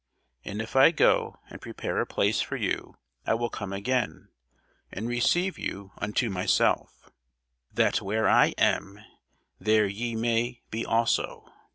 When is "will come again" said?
3.35-4.29